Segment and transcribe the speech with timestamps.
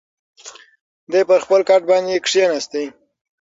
[1.11, 2.73] دی پر خپل کټ باندې کښېناست.